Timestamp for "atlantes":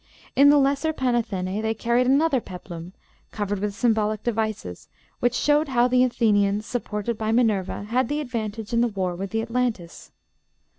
9.43-10.09